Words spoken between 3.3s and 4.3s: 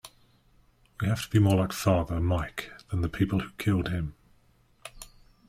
who killed him.